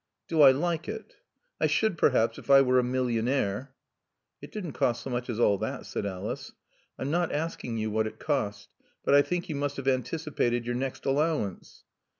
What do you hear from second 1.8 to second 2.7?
perhaps, if I